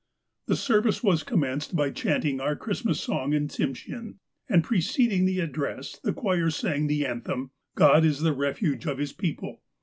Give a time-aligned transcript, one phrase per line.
[0.47, 4.15] "The service was commenced by chanting our Christmas song in Tsimshean;
[4.49, 9.13] and, preceding the address, the choir sang the anthem,' God is the refuge of His
[9.13, 9.61] people.'